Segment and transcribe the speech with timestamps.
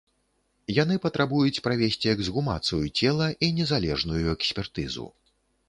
[0.75, 5.11] Яны патрабуюць правесці эксгумацыю цела і незалежную экспертызу.